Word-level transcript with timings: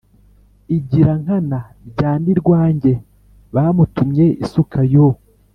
igirankana 0.77 1.59
bya 1.89 2.11
Nirwange 2.23 2.93
bamutumye 3.53 4.25
isuka 4.43 4.79
yo 4.93 5.07